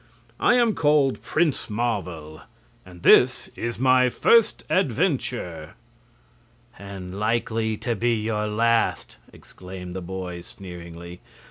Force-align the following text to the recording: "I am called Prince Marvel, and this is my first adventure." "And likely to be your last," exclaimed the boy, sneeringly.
"I 0.39 0.55
am 0.55 0.73
called 0.73 1.21
Prince 1.21 1.69
Marvel, 1.69 2.41
and 2.83 3.03
this 3.03 3.49
is 3.49 3.77
my 3.77 4.09
first 4.09 4.63
adventure." 4.67 5.75
"And 6.79 7.19
likely 7.19 7.77
to 7.77 7.95
be 7.95 8.15
your 8.15 8.47
last," 8.47 9.17
exclaimed 9.31 9.95
the 9.95 10.01
boy, 10.01 10.41
sneeringly. 10.41 11.21